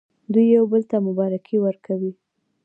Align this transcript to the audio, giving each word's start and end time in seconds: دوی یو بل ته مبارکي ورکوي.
دوی 0.33 0.45
یو 0.55 0.63
بل 0.71 0.81
ته 0.91 0.97
مبارکي 1.07 1.57
ورکوي. 1.61 2.11